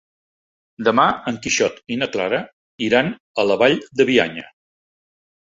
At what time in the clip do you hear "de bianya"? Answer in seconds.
4.01-4.49